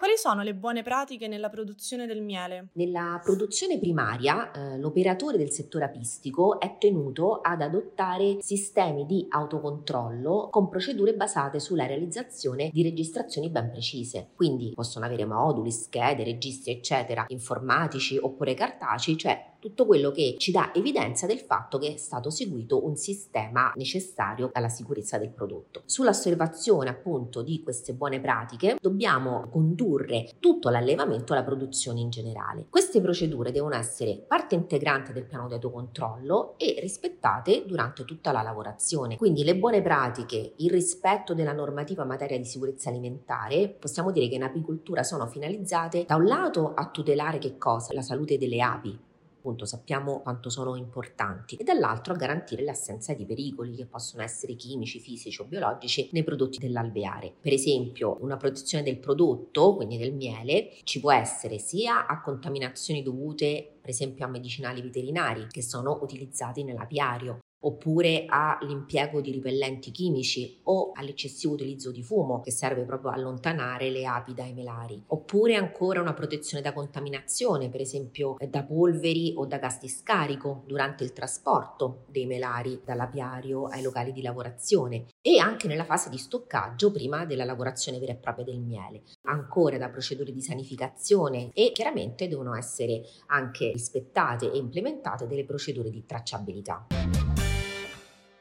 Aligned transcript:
quali 0.00 0.16
sono 0.16 0.40
le 0.40 0.54
buone 0.54 0.82
pratiche 0.82 1.28
nella 1.28 1.50
produzione 1.50 2.06
del 2.06 2.22
miele? 2.22 2.68
Nella 2.72 3.20
produzione 3.22 3.78
primaria 3.78 4.50
eh, 4.50 4.78
l'operatore 4.78 5.36
del 5.36 5.50
settore 5.50 5.84
apistico 5.84 6.58
è 6.58 6.78
tenuto 6.78 7.40
ad 7.42 7.60
adottare 7.60 8.38
sistemi 8.40 9.04
di 9.04 9.26
autocontrollo 9.28 10.48
con 10.50 10.70
procedure 10.70 11.12
basate 11.12 11.60
sulla 11.60 11.84
realizzazione 11.84 12.70
di 12.72 12.82
registrazioni 12.82 13.50
ben 13.50 13.70
precise. 13.70 14.28
Quindi 14.34 14.72
possono 14.74 15.04
avere 15.04 15.26
moduli, 15.26 15.70
schede, 15.70 16.24
registri, 16.24 16.72
eccetera, 16.72 17.26
informatici 17.28 18.16
oppure 18.16 18.54
cartacei, 18.54 19.18
cioè 19.18 19.48
tutto 19.60 19.84
quello 19.84 20.10
che 20.10 20.36
ci 20.38 20.50
dà 20.50 20.72
evidenza 20.72 21.26
del 21.26 21.40
fatto 21.40 21.76
che 21.76 21.92
è 21.92 21.96
stato 21.98 22.30
seguito 22.30 22.86
un 22.86 22.96
sistema 22.96 23.70
necessario 23.76 24.48
alla 24.54 24.70
sicurezza 24.70 25.18
del 25.18 25.28
prodotto. 25.28 25.82
Sull'osservazione 25.84 26.88
appunto 26.88 27.42
di 27.42 27.62
queste 27.62 27.92
buone 27.92 28.20
pratiche 28.20 28.78
dobbiamo 28.80 29.46
condurre 29.50 29.89
tutto 30.38 30.68
l'allevamento 30.68 31.32
e 31.32 31.36
la 31.36 31.42
produzione 31.42 32.00
in 32.00 32.10
generale. 32.10 32.66
Queste 32.70 33.00
procedure 33.00 33.52
devono 33.52 33.74
essere 33.74 34.22
parte 34.26 34.54
integrante 34.54 35.12
del 35.12 35.24
piano 35.24 35.48
di 35.48 35.54
autocontrollo 35.54 36.54
e 36.56 36.76
rispettate 36.80 37.64
durante 37.66 38.04
tutta 38.04 38.32
la 38.32 38.42
lavorazione. 38.42 39.16
Quindi 39.16 39.44
le 39.44 39.56
buone 39.56 39.82
pratiche, 39.82 40.54
il 40.56 40.70
rispetto 40.70 41.34
della 41.34 41.52
normativa 41.52 42.02
in 42.02 42.08
materia 42.08 42.38
di 42.38 42.44
sicurezza 42.44 42.90
alimentare, 42.90 43.68
possiamo 43.68 44.10
dire 44.10 44.28
che 44.28 44.36
in 44.36 44.42
apicoltura 44.42 45.02
sono 45.02 45.26
finalizzate 45.26 46.04
da 46.06 46.16
un 46.16 46.24
lato 46.24 46.74
a 46.74 46.88
tutelare 46.88 47.38
che 47.38 47.58
cosa? 47.58 47.92
La 47.92 48.02
salute 48.02 48.38
delle 48.38 48.60
api, 48.60 48.98
appunto 49.40 49.64
sappiamo 49.64 50.20
quanto 50.20 50.50
sono 50.50 50.76
importanti 50.76 51.56
e 51.56 51.64
dall'altro 51.64 52.12
a 52.12 52.16
garantire 52.16 52.62
l'assenza 52.62 53.14
di 53.14 53.24
pericoli 53.24 53.74
che 53.74 53.86
possono 53.86 54.22
essere 54.22 54.54
chimici, 54.54 55.00
fisici 55.00 55.40
o 55.40 55.46
biologici 55.46 56.10
nei 56.12 56.22
prodotti 56.22 56.58
dell'alveare. 56.58 57.32
Per 57.40 57.52
esempio 57.52 58.18
una 58.20 58.36
protezione 58.36 58.84
del 58.84 58.98
prodotto, 58.98 59.74
quindi 59.76 59.96
del 59.96 60.12
miele, 60.12 60.72
ci 60.84 61.00
può 61.00 61.10
essere 61.10 61.58
sia 61.58 62.06
a 62.06 62.20
contaminazioni 62.20 63.02
dovute 63.02 63.78
per 63.80 63.90
esempio 63.90 64.26
a 64.26 64.28
medicinali 64.28 64.82
veterinari 64.82 65.46
che 65.48 65.62
sono 65.62 65.98
utilizzati 66.02 66.62
nell'apiario 66.62 67.38
oppure 67.60 68.24
all'impiego 68.26 69.20
di 69.20 69.32
ripellenti 69.32 69.90
chimici 69.90 70.60
o 70.64 70.92
all'eccessivo 70.94 71.54
utilizzo 71.54 71.90
di 71.90 72.02
fumo 72.02 72.40
che 72.40 72.50
serve 72.50 72.84
proprio 72.84 73.10
a 73.10 73.14
allontanare 73.14 73.90
le 73.90 74.06
api 74.06 74.34
dai 74.34 74.52
melari, 74.52 75.02
oppure 75.08 75.56
ancora 75.56 76.00
una 76.00 76.14
protezione 76.14 76.62
da 76.62 76.72
contaminazione, 76.72 77.68
per 77.68 77.80
esempio 77.80 78.38
eh, 78.38 78.48
da 78.48 78.62
polveri 78.62 79.34
o 79.36 79.46
da 79.46 79.58
gas 79.58 79.80
di 79.80 79.88
scarico 79.88 80.62
durante 80.66 81.04
il 81.04 81.12
trasporto 81.12 82.04
dei 82.08 82.26
melari 82.26 82.80
dall'apiario 82.84 83.66
ai 83.66 83.82
locali 83.82 84.12
di 84.12 84.22
lavorazione 84.22 85.06
e 85.20 85.38
anche 85.38 85.68
nella 85.68 85.84
fase 85.84 86.08
di 86.08 86.18
stoccaggio 86.18 86.90
prima 86.90 87.24
della 87.24 87.44
lavorazione 87.44 87.98
vera 87.98 88.12
e 88.12 88.16
propria 88.16 88.44
del 88.44 88.60
miele, 88.60 89.02
ancora 89.22 89.78
da 89.78 89.88
procedure 89.88 90.32
di 90.32 90.40
sanificazione 90.40 91.50
e 91.52 91.72
chiaramente 91.72 92.28
devono 92.28 92.54
essere 92.54 93.02
anche 93.26 93.70
rispettate 93.72 94.50
e 94.50 94.56
implementate 94.56 95.26
delle 95.26 95.44
procedure 95.44 95.90
di 95.90 96.04
tracciabilità. 96.06 96.86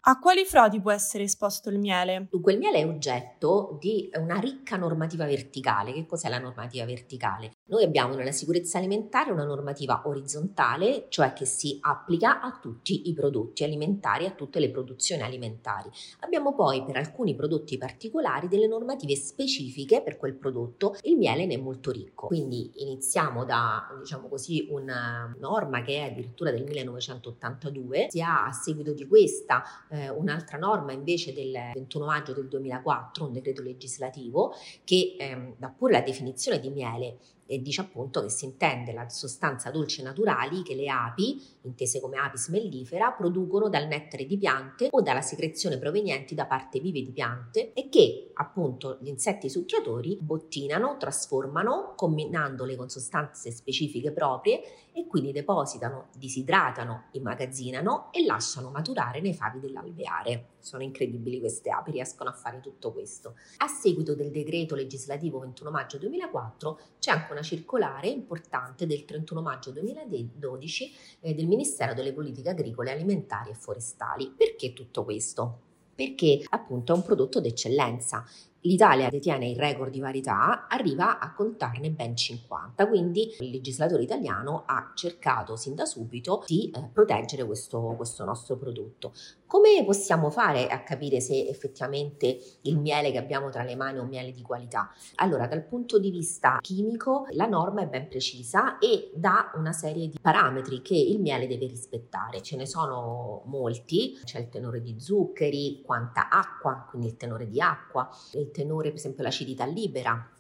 A 0.02 0.19
quali 0.19 0.44
frodi 0.45 0.81
può 0.81 0.92
essere 0.92 1.23
esposto 1.23 1.69
il 1.69 1.80
miele? 1.80 2.28
Dunque, 2.31 2.53
il 2.53 2.59
miele 2.59 2.80
è 2.80 2.88
oggetto 2.88 3.78
di 3.79 4.09
una 4.16 4.40
ricca 4.40 4.78
normativa 4.78 5.25
verticale. 5.25 5.94
Che 5.94 6.06
cos'è 6.06 6.28
la 6.29 6.40
normativa 6.40 6.85
verticale? 6.85 7.59
Noi 7.69 7.84
abbiamo 7.84 8.16
nella 8.16 8.31
sicurezza 8.31 8.80
alimentare 8.80 9.31
una 9.31 9.46
normativa 9.46 10.02
orizzontale, 10.06 11.06
cioè 11.09 11.34
che 11.34 11.46
si 11.46 11.78
applica 11.81 12.41
a 12.41 12.57
tutti 12.59 13.09
i 13.09 13.13
prodotti 13.13 13.63
alimentari, 13.63 14.25
a 14.25 14.31
tutte 14.31 14.59
le 14.59 14.72
produzioni 14.72 15.22
alimentari. 15.22 15.88
Abbiamo 16.22 16.56
poi 16.56 16.84
per 16.84 16.97
alcuni 16.97 17.35
prodotti 17.35 17.78
particolari 17.78 18.47
delle 18.47 18.66
normative 18.66 19.16
specifiche 19.16 20.02
per 20.02 20.18
quel 20.18 20.34
prodotto. 20.34 20.96
Il 21.03 21.18
miele 21.18 21.46
ne 21.46 21.53
è 21.53 21.58
molto 21.58 21.91
ricco. 21.91 22.25
Quindi 22.25 22.72
iniziamo 22.78 23.46
da, 23.46 23.88
diciamo 24.00 24.28
così, 24.28 24.68
una 24.72 25.35
norma 25.40 25.84
che 25.84 25.97
è 25.97 26.09
addirittura 26.09 26.50
del 26.50 26.63
1982. 26.63 28.08
Si 28.09 28.19
ha 28.19 28.47
a 28.47 28.52
seguito 28.52 28.94
di 28.94 29.08
questa 29.08 29.63
eh, 29.90 30.09
un'altra 30.09 30.58
norma 30.58 30.91
invece 30.91 31.34
del 31.34 31.52
21 31.75 32.06
maggio 32.06 32.34
del 32.34 32.47
2004, 32.47 33.25
un 33.28 33.34
decreto 33.34 33.62
legislativo 33.62 34.56
che 34.84 35.16
ehm, 35.19 35.53
dà 35.58 35.69
pure 35.69 35.91
la 35.91 36.02
definizione 36.02 36.59
di 36.59 36.72
miele 36.72 37.18
e 37.51 37.59
dice 37.63 37.81
appunto 37.81 38.21
che 38.21 38.29
si 38.29 38.45
intende 38.45 38.93
la 38.93 39.09
sostanza 39.09 39.71
dolce 39.71 40.03
naturali 40.03 40.61
che 40.61 40.75
le 40.75 40.87
api, 40.87 41.41
intese 41.61 41.99
come 41.99 42.17
apis 42.17 42.49
mellifera, 42.49 43.11
producono 43.11 43.69
dal 43.69 43.87
nettare 43.87 44.27
di 44.27 44.37
piante 44.37 44.87
o 44.91 45.01
dalla 45.01 45.21
secrezione 45.21 45.79
provenienti 45.79 46.35
da 46.35 46.45
parte 46.45 46.79
vive 46.79 47.01
di 47.01 47.11
piante 47.11 47.73
e 47.73 47.89
che 47.89 48.29
appunto 48.35 48.99
gli 49.01 49.07
insetti 49.07 49.49
succhiatori 49.49 50.19
bottinano, 50.21 50.97
trasformano, 50.97 51.93
combinandole 51.95 52.75
con 52.75 52.87
sostanze 52.87 53.49
specifiche 53.49 54.11
proprie 54.11 54.61
e 54.93 55.07
quindi 55.07 55.31
depositano, 55.31 56.09
disidratano, 56.16 57.05
immagazzinano 57.13 58.09
e 58.11 58.25
lasciano 58.25 58.69
maturare 58.69 59.21
nei 59.21 59.33
favi 59.33 59.59
dell'alveare. 59.59 60.49
Sono 60.59 60.83
incredibili 60.83 61.39
queste 61.39 61.69
api, 61.69 61.91
riescono 61.91 62.29
a 62.29 62.33
fare 62.33 62.59
tutto 62.59 62.91
questo. 62.91 63.35
A 63.57 63.67
seguito 63.67 64.13
del 64.13 64.29
decreto 64.29 64.75
legislativo 64.75 65.39
21 65.39 65.71
maggio 65.71 65.97
2004 65.97 66.79
c'è 66.99 67.11
anche 67.11 67.31
una 67.31 67.38
circolare 67.41 68.07
importante 68.07 68.85
del 68.85 69.05
31 69.05 69.41
maggio 69.41 69.72
2012 69.72 70.94
eh, 71.22 71.33
del 71.33 71.47
Ministero 71.47 71.94
delle 71.94 72.13
Politiche 72.13 72.50
Agricole, 72.50 72.91
Alimentari 72.91 73.51
e 73.51 73.55
Forestali. 73.55 74.33
Perché 74.35 74.73
tutto 74.73 75.03
questo? 75.03 75.61
Perché 75.95 76.44
appunto 76.49 76.94
è 76.94 76.95
un 76.95 77.03
prodotto 77.03 77.41
d'eccellenza 77.41 78.25
L'Italia 78.64 79.09
detiene 79.09 79.50
il 79.50 79.56
record 79.56 79.90
di 79.90 80.02
varietà, 80.02 80.68
arriva 80.68 81.20
a 81.20 81.34
contarne 81.34 81.92
ben 81.92 82.14
50, 82.14 82.88
quindi 82.90 83.34
il 83.40 83.52
legislatore 83.52 84.03
italiano 84.03 84.64
ha 84.66 84.92
cercato 84.96 85.56
sin 85.56 85.75
da 85.75 85.86
subito 85.86 86.44
di 86.46 86.70
eh, 86.70 86.90
proteggere 86.92 87.46
questo, 87.46 87.94
questo 87.96 88.25
nostro 88.25 88.58
prodotto. 88.58 89.14
Come 89.46 89.84
possiamo 89.86 90.30
fare 90.30 90.68
a 90.68 90.84
capire 90.84 91.22
se 91.22 91.47
effettivamente 91.47 92.38
il 92.64 92.78
miele 92.78 93.12
che 93.12 93.18
abbiamo 93.18 93.50
tra 93.50 93.64
le 93.64 93.75
mani 93.75 93.97
è 93.97 94.02
un 94.02 94.09
miele 94.09 94.31
di 94.31 94.42
qualità? 94.42 94.91
Allora, 95.16 95.47
dal 95.47 95.64
punto 95.64 95.97
di 95.97 96.12
vista 96.12 96.59
chimico, 96.62 97.26
la 97.31 97.47
norma 97.47 97.81
è 97.81 97.88
ben 97.88 98.09
precisa 98.09 98.78
e 98.78 99.09
dà 99.16 99.52
una 99.56 99.72
serie 99.72 100.08
di 100.08 100.20
parametri 100.22 100.81
che 100.81 100.96
il 100.96 101.20
miele 101.20 101.47
deve 101.47 101.66
rispettare. 101.66 102.44
Ce 102.44 102.58
ne 102.58 102.68
sono 102.68 103.41
molti, 103.46 104.20
c'è 104.24 104.38
il 104.38 104.50
tenore 104.50 104.81
di 104.81 105.00
zuccheri, 105.00 105.81
quanta 105.84 106.30
acqua, 106.30 106.86
quindi 106.88 107.08
il 107.08 107.18
tenore 107.18 107.47
di 107.47 107.59
acqua, 107.59 108.08
il 108.34 108.48
tenore, 108.51 108.89
per 108.89 108.97
esempio 108.97 109.23
l'acidità 109.23 109.65
libera, 109.65 110.37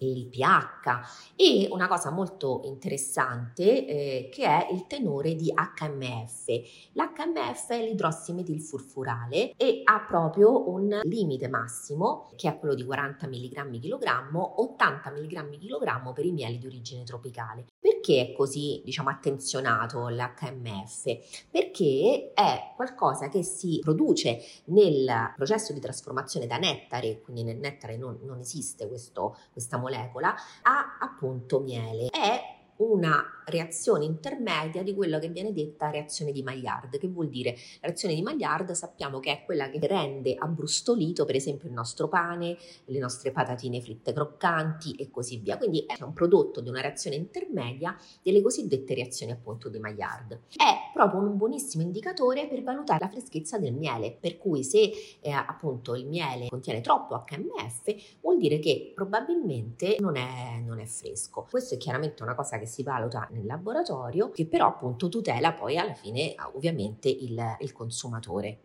il 0.00 0.26
pH 0.26 1.34
e 1.34 1.68
una 1.70 1.88
cosa 1.88 2.10
molto 2.10 2.60
interessante 2.64 3.86
eh, 3.86 4.28
che 4.30 4.44
è 4.44 4.68
il 4.72 4.86
tenore 4.86 5.34
di 5.34 5.52
HMF. 5.52 6.46
L'HMF 6.92 7.68
è 7.68 7.82
l'idrossimetilfurfurale 7.82 9.52
e 9.56 9.80
ha 9.84 10.04
proprio 10.06 10.68
un 10.68 11.00
limite 11.02 11.48
massimo 11.48 12.30
che 12.36 12.48
è 12.48 12.58
quello 12.58 12.74
di 12.74 12.84
40 12.84 13.26
mg 13.26 13.80
kg, 13.80 14.34
80 14.34 15.10
mg 15.10 15.58
kg 15.58 16.12
per 16.12 16.24
i 16.24 16.32
mieli 16.32 16.58
di 16.58 16.66
origine 16.66 17.04
tropicale. 17.04 17.66
Perché 17.98 18.30
è 18.30 18.32
così, 18.32 18.80
diciamo, 18.84 19.10
attenzionato 19.10 20.08
l'HMF? 20.08 21.46
Perché 21.50 22.30
è 22.32 22.72
qualcosa 22.76 23.28
che 23.28 23.42
si 23.42 23.80
produce 23.82 24.40
nel 24.66 25.32
processo 25.34 25.72
di 25.72 25.80
trasformazione 25.80 26.46
da 26.46 26.58
nettare, 26.58 27.20
quindi 27.20 27.42
nel 27.42 27.56
nettare 27.56 27.96
non, 27.96 28.20
non 28.22 28.38
esiste 28.38 28.86
questo, 28.86 29.36
questa 29.50 29.78
molecola, 29.78 30.32
a 30.62 30.98
appunto 31.00 31.58
miele. 31.58 32.06
È 32.06 32.40
una 32.76 33.37
reazione 33.48 34.04
intermedia 34.04 34.82
di 34.82 34.94
quello 34.94 35.18
che 35.18 35.28
viene 35.28 35.52
detta 35.52 35.90
reazione 35.90 36.32
di 36.32 36.42
Maillard. 36.42 36.98
Che 36.98 37.08
vuol 37.08 37.28
dire? 37.28 37.52
La 37.80 37.88
reazione 37.88 38.14
di 38.14 38.22
Maillard 38.22 38.70
sappiamo 38.72 39.20
che 39.20 39.32
è 39.32 39.44
quella 39.44 39.68
che 39.70 39.78
rende 39.86 40.34
abbrustolito, 40.38 41.24
per 41.24 41.34
esempio, 41.34 41.68
il 41.68 41.74
nostro 41.74 42.08
pane, 42.08 42.56
le 42.84 42.98
nostre 42.98 43.32
patatine 43.32 43.80
fritte 43.80 44.12
croccanti 44.12 44.92
e 44.92 45.10
così 45.10 45.38
via. 45.38 45.56
Quindi 45.56 45.84
è 45.86 46.02
un 46.02 46.12
prodotto 46.12 46.60
di 46.60 46.68
una 46.68 46.80
reazione 46.80 47.16
intermedia 47.16 47.96
delle 48.22 48.40
cosiddette 48.42 48.94
reazioni 48.94 49.32
appunto 49.32 49.68
di 49.68 49.78
Maillard. 49.78 50.40
È 50.54 50.90
proprio 50.92 51.20
un 51.20 51.36
buonissimo 51.36 51.82
indicatore 51.82 52.46
per 52.48 52.62
valutare 52.62 53.00
la 53.00 53.10
freschezza 53.10 53.58
del 53.58 53.72
miele, 53.72 54.16
per 54.18 54.38
cui 54.38 54.64
se 54.64 55.18
eh, 55.20 55.30
appunto 55.30 55.94
il 55.94 56.06
miele 56.06 56.48
contiene 56.48 56.80
troppo 56.80 57.24
HMF 57.24 57.94
vuol 58.20 58.38
dire 58.38 58.58
che 58.58 58.92
probabilmente 58.94 59.96
non 60.00 60.16
è, 60.16 60.60
non 60.64 60.80
è 60.80 60.86
fresco. 60.86 61.46
Questo 61.48 61.74
è 61.74 61.78
chiaramente 61.78 62.22
una 62.22 62.34
cosa 62.34 62.58
che 62.58 62.66
si 62.66 62.82
valuta 62.82 63.28
nel 63.38 63.46
laboratorio 63.46 64.30
che 64.30 64.46
però 64.46 64.66
appunto 64.66 65.08
tutela 65.08 65.52
poi 65.52 65.78
alla 65.78 65.94
fine 65.94 66.34
ovviamente 66.54 67.08
il, 67.08 67.40
il 67.60 67.72
consumatore 67.72 68.64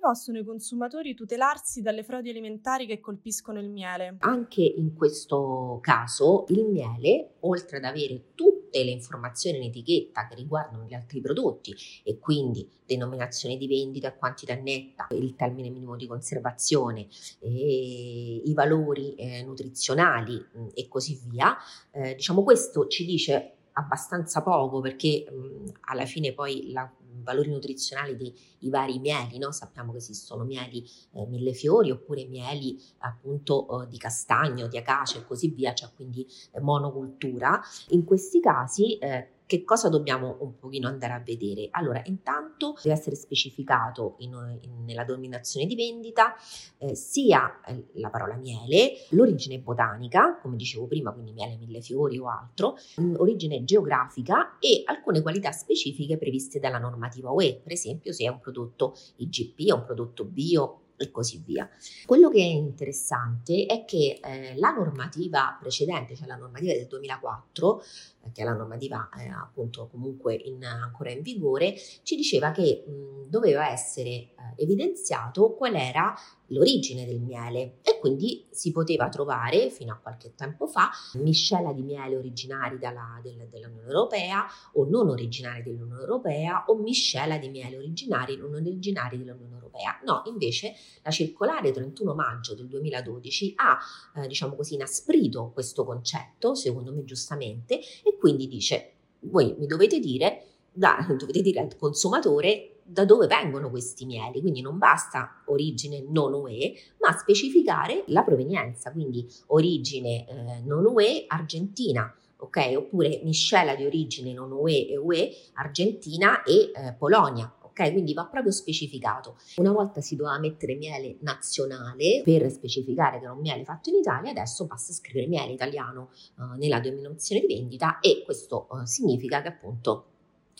possono 0.00 0.38
i 0.38 0.44
consumatori 0.44 1.14
tutelarsi 1.14 1.82
dalle 1.82 2.02
frodi 2.02 2.30
alimentari 2.30 2.86
che 2.86 3.00
colpiscono 3.00 3.60
il 3.60 3.68
miele? 3.68 4.16
Anche 4.20 4.62
in 4.62 4.94
questo 4.94 5.78
caso 5.82 6.46
il 6.48 6.64
miele, 6.64 7.34
oltre 7.40 7.76
ad 7.76 7.84
avere 7.84 8.32
tutte 8.70 8.84
le 8.84 8.92
informazioni 8.92 9.58
in 9.58 9.64
etichetta 9.64 10.28
che 10.28 10.36
riguardano 10.36 10.84
gli 10.84 10.94
altri 10.94 11.20
prodotti 11.20 11.74
e 12.04 12.18
quindi 12.18 12.66
denominazione 12.86 13.56
di 13.56 13.66
vendita, 13.66 14.14
quantità 14.14 14.54
netta, 14.54 15.08
il 15.10 15.34
termine 15.34 15.68
minimo 15.68 15.96
di 15.96 16.06
conservazione, 16.06 17.08
i 17.40 18.52
valori 18.54 19.14
eh, 19.16 19.42
nutrizionali 19.42 20.34
mh, 20.34 20.66
e 20.74 20.88
così 20.88 21.20
via, 21.28 21.56
eh, 21.90 22.14
diciamo 22.14 22.44
questo 22.44 22.86
ci 22.86 23.04
dice 23.04 23.54
abbastanza 23.72 24.42
poco 24.42 24.80
perché 24.80 25.26
mh, 25.28 25.72
alla 25.90 26.06
fine 26.06 26.32
poi 26.32 26.70
la 26.70 26.90
valori 27.22 27.50
nutrizionali 27.50 28.16
dei 28.16 28.34
vari 28.70 28.98
mieli, 28.98 29.38
no? 29.38 29.52
sappiamo 29.52 29.92
che 29.92 29.98
esistono 29.98 30.44
mieli 30.44 30.84
eh, 31.12 31.26
millefiori 31.26 31.90
oppure 31.90 32.24
mieli 32.26 32.80
appunto 32.98 33.82
eh, 33.82 33.88
di 33.88 33.98
castagno, 33.98 34.66
di 34.66 34.78
acacia 34.78 35.18
e 35.18 35.24
così 35.24 35.48
via, 35.48 35.74
cioè 35.74 35.90
quindi 35.94 36.26
eh, 36.52 36.60
monocultura. 36.60 37.60
In 37.88 38.04
questi 38.04 38.40
casi 38.40 38.98
eh, 38.98 39.28
che 39.50 39.64
cosa 39.64 39.88
dobbiamo 39.88 40.36
un 40.42 40.56
pochino 40.60 40.86
andare 40.86 41.12
a 41.12 41.18
vedere? 41.18 41.66
Allora, 41.72 42.00
intanto 42.04 42.76
deve 42.80 42.94
essere 42.94 43.16
specificato 43.16 44.14
in, 44.18 44.30
in, 44.60 44.84
nella 44.84 45.02
dominazione 45.02 45.66
di 45.66 45.74
vendita 45.74 46.36
eh, 46.78 46.94
sia 46.94 47.60
eh, 47.62 47.86
la 47.94 48.10
parola 48.10 48.36
miele, 48.36 48.92
l'origine 49.08 49.58
botanica, 49.58 50.38
come 50.40 50.54
dicevo 50.54 50.86
prima, 50.86 51.10
quindi 51.10 51.32
miele 51.32 51.56
mille 51.56 51.80
fiori 51.80 52.16
o 52.16 52.28
altro, 52.28 52.76
origine 53.16 53.64
geografica 53.64 54.56
e 54.60 54.84
alcune 54.84 55.20
qualità 55.20 55.50
specifiche 55.50 56.16
previste 56.16 56.60
dalla 56.60 56.78
normativa 56.78 57.32
UE, 57.32 57.58
per 57.60 57.72
esempio 57.72 58.12
se 58.12 58.26
è 58.26 58.28
un 58.28 58.38
prodotto 58.38 58.94
IGP, 59.16 59.66
è 59.66 59.72
un 59.72 59.82
prodotto 59.82 60.22
bio 60.26 60.82
e 61.00 61.10
così 61.10 61.42
via. 61.42 61.66
Quello 62.04 62.28
che 62.28 62.40
è 62.40 62.44
interessante 62.44 63.64
è 63.64 63.86
che 63.86 64.20
eh, 64.22 64.54
la 64.56 64.70
normativa 64.70 65.56
precedente, 65.58 66.14
cioè 66.14 66.26
la 66.26 66.36
normativa 66.36 66.74
del 66.74 66.86
2004, 66.86 67.82
eh, 68.24 68.32
che 68.32 68.42
è 68.42 68.44
la 68.44 68.52
normativa 68.52 69.08
eh, 69.18 69.28
appunto 69.28 69.86
comunque 69.86 70.34
in, 70.34 70.62
ancora 70.62 71.10
in 71.10 71.22
vigore, 71.22 71.74
ci 72.02 72.16
diceva 72.16 72.50
che 72.50 72.84
mh, 72.86 73.30
doveva 73.30 73.70
essere 73.70 74.10
eh, 74.10 74.32
evidenziato 74.56 75.54
qual 75.54 75.74
era 75.74 76.14
l'origine 76.50 77.06
del 77.06 77.20
miele 77.20 77.78
e 77.82 77.98
quindi 77.98 78.46
si 78.50 78.72
poteva 78.72 79.08
trovare 79.08 79.70
fino 79.70 79.92
a 79.92 79.96
qualche 79.96 80.34
tempo 80.34 80.66
fa 80.66 80.90
miscela 81.14 81.72
di 81.72 81.82
miele 81.82 82.16
originari 82.16 82.78
dalla, 82.78 83.20
del, 83.22 83.48
dell'Unione 83.50 83.86
Europea 83.86 84.46
o 84.74 84.88
non 84.88 85.08
originari 85.08 85.62
dell'Unione 85.62 86.00
Europea 86.00 86.64
o 86.66 86.76
miscela 86.76 87.38
di 87.38 87.48
miele 87.48 87.76
originari 87.76 88.36
non 88.36 88.54
originari 88.54 89.18
dell'Unione 89.18 89.54
Europea. 89.54 90.00
No, 90.04 90.22
invece 90.26 90.74
la 91.02 91.10
circolare 91.10 91.70
31 91.70 92.14
maggio 92.14 92.54
del 92.54 92.66
2012 92.66 93.52
ha, 93.56 93.78
eh, 94.16 94.26
diciamo 94.26 94.54
così, 94.54 94.74
inasprito 94.74 95.50
questo 95.52 95.84
concetto, 95.84 96.54
secondo 96.54 96.92
me 96.92 97.04
giustamente, 97.04 97.78
e 97.78 98.16
quindi 98.18 98.48
dice, 98.48 98.92
voi 99.20 99.54
mi 99.58 99.66
dovete 99.66 100.00
dire, 100.00 100.44
da, 100.72 101.04
dovete 101.18 101.42
dire 101.42 101.60
al 101.60 101.76
consumatore 101.76 102.79
da 102.90 103.04
dove 103.04 103.26
vengono 103.26 103.70
questi 103.70 104.04
mieli, 104.04 104.40
quindi 104.40 104.60
non 104.60 104.76
basta 104.78 105.42
origine 105.46 106.04
non 106.08 106.34
UE, 106.34 106.74
ma 106.98 107.16
specificare 107.16 108.04
la 108.08 108.22
provenienza, 108.22 108.90
quindi 108.90 109.26
origine 109.46 110.26
eh, 110.26 110.60
non 110.64 110.84
UE 110.84 111.24
Argentina, 111.28 112.12
ok? 112.38 112.72
Oppure 112.76 113.20
miscela 113.22 113.74
di 113.74 113.84
origine 113.84 114.32
non 114.32 114.50
UE 114.50 114.88
e 114.88 114.96
UE 114.96 115.30
Argentina 115.54 116.42
e 116.42 116.72
eh, 116.74 116.94
Polonia, 116.98 117.52
ok? 117.62 117.92
Quindi 117.92 118.12
va 118.12 118.26
proprio 118.26 118.52
specificato. 118.52 119.36
Una 119.56 119.72
volta 119.72 120.00
si 120.00 120.16
doveva 120.16 120.38
mettere 120.38 120.74
miele 120.74 121.16
nazionale 121.20 122.22
per 122.24 122.50
specificare 122.50 123.18
che 123.18 123.24
era 123.24 123.32
un 123.32 123.40
miele 123.40 123.64
fatto 123.64 123.90
in 123.90 123.96
Italia, 123.96 124.30
adesso 124.30 124.66
basta 124.66 124.92
scrivere 124.92 125.28
miele 125.28 125.52
italiano 125.52 126.10
uh, 126.36 126.56
nella 126.56 126.80
denominazione 126.80 127.40
di 127.40 127.54
vendita 127.54 128.00
e 128.00 128.22
questo 128.24 128.66
uh, 128.70 128.84
significa 128.84 129.42
che 129.42 129.48
appunto 129.48 130.06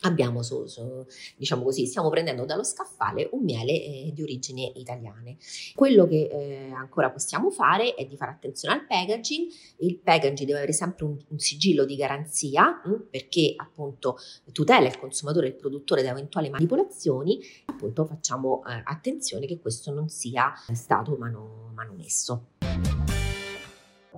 abbiamo, 0.01 0.41
su, 0.43 0.65
su, 0.65 1.05
diciamo 1.35 1.63
così, 1.63 1.85
stiamo 1.85 2.09
prendendo 2.09 2.45
dallo 2.45 2.63
scaffale 2.63 3.29
un 3.31 3.43
miele 3.43 3.73
eh, 3.73 4.11
di 4.13 4.21
origine 4.21 4.71
italiane. 4.75 5.37
Quello 5.75 6.07
che 6.07 6.27
eh, 6.31 6.71
ancora 6.71 7.09
possiamo 7.09 7.49
fare 7.49 7.93
è 7.95 8.05
di 8.05 8.15
fare 8.15 8.31
attenzione 8.31 8.75
al 8.75 8.85
packaging. 8.85 9.47
Il 9.77 9.99
packaging 9.99 10.47
deve 10.47 10.57
avere 10.59 10.73
sempre 10.73 11.05
un, 11.05 11.17
un 11.27 11.39
sigillo 11.39 11.85
di 11.85 11.95
garanzia 11.95 12.81
mh, 12.83 12.89
hm, 12.89 13.07
perché 13.09 13.53
appunto 13.57 14.17
tutela 14.51 14.87
il 14.87 14.97
consumatore 14.97 15.47
e 15.47 15.49
il 15.49 15.55
produttore 15.55 16.01
da 16.01 16.09
eventuali 16.09 16.49
manipolazioni. 16.49 17.39
Appunto 17.65 18.05
facciamo 18.05 18.63
eh, 18.65 18.81
attenzione 18.83 19.45
che 19.45 19.59
questo 19.59 19.91
non 19.91 20.09
sia 20.09 20.53
stato 20.73 21.15
mano, 21.17 21.71
manomesso. 21.73 22.47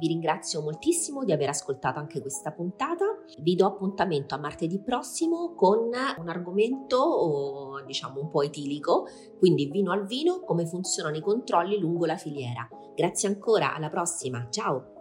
Vi 0.03 0.09
ringrazio 0.09 0.61
moltissimo 0.61 1.23
di 1.23 1.31
aver 1.31 1.47
ascoltato 1.47 1.97
anche 1.97 2.19
questa 2.19 2.51
puntata. 2.51 3.05
Vi 3.39 3.55
do 3.55 3.65
appuntamento 3.65 4.35
a 4.35 4.38
martedì 4.38 4.81
prossimo 4.81 5.53
con 5.55 5.79
un 6.17 6.27
argomento 6.27 7.81
diciamo 7.85 8.19
un 8.19 8.29
po' 8.29 8.41
etilico, 8.41 9.05
quindi 9.39 9.69
vino 9.71 9.94
al 9.94 10.05
vino, 10.05 10.41
come 10.41 10.65
funzionano 10.65 11.15
i 11.15 11.21
controlli 11.21 11.79
lungo 11.79 12.05
la 12.05 12.17
filiera. 12.17 12.67
Grazie 12.94 13.29
ancora, 13.29 13.73
alla 13.73 13.88
prossima, 13.88 14.45
ciao! 14.50 14.92